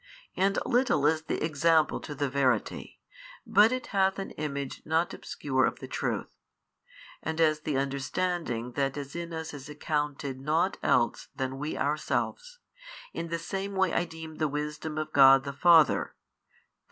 [0.35, 2.99] And little is the example to the verity,
[3.45, 6.39] but it hath an image not obscure of the truth.
[7.21, 12.57] And as the understanding that is in us is accounted nought else than we ourselves,
[13.13, 16.15] in the same way I deem the Wisdom of God the Father,
[16.47, 16.69] i.